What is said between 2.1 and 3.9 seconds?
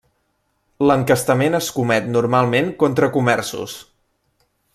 normalment contra comerços.